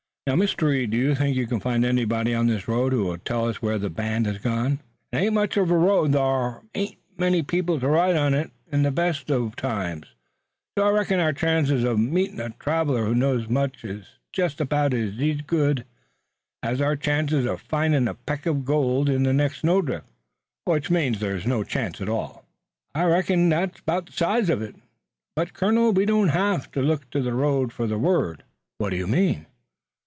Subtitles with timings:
[0.27, 0.67] "Now, Mr.
[0.69, 3.59] Reed, do you think we can find anybody on this road who will tell us
[3.61, 4.79] where the band has gone?"
[5.11, 8.51] "It ain't much uv a road an' thar ain't many people to ride on it
[8.71, 10.05] in the best uv times,
[10.77, 14.93] so I reckon our chance uv meetin' a traveler who knows much is jest about
[14.93, 15.15] ez
[15.47, 15.85] good
[16.61, 20.05] as our chance uv findin' a peck uv gold in the next snowdrift."
[20.65, 22.45] "Which means there's no chance at all."
[22.93, 24.75] "I reckon that's 'bout the size uv it.
[25.35, 28.43] But, colonel, we don't hev to look to the road fur the word."
[28.77, 29.47] "What do you mean?"